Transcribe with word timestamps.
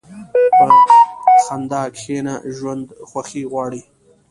په 0.57 0.65
خندا 1.43 1.83
کښېنه، 1.95 2.35
ژوند 2.55 2.85
خوښي 3.09 3.43
غواړي. 3.51 3.81